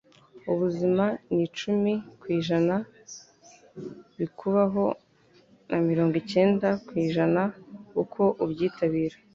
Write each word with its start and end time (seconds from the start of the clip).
Ubuzima 0.51 1.05
ni 1.35 1.41
icumi 1.47 1.93
ku 2.19 2.25
ijana 2.37 2.75
bikubaho 4.17 4.85
na 5.69 5.77
mirongo 5.87 6.17
cyenda 6.31 6.67
ku 6.85 6.91
ijana 7.05 7.41
uko 8.03 8.21
ubyitabira.” 8.43 9.17